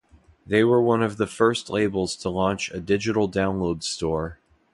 They 0.47 0.63
were 0.63 0.81
one 0.81 1.03
of 1.03 1.17
the 1.17 1.27
first 1.27 1.69
labels 1.69 2.15
to 2.15 2.29
launch 2.29 2.71
a 2.71 2.79
digital 2.79 3.29
download 3.29 3.83
store. 3.83 4.39